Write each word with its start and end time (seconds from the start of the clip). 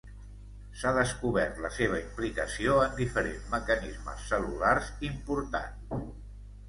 S’ha 0.83 0.93
descobert 0.95 1.59
la 1.65 1.71
seva 1.75 1.99
implicació 2.05 2.79
en 2.85 2.97
diferents 3.01 3.45
mecanismes 3.55 4.25
cel·lulars 4.33 4.91
importants. 5.11 6.17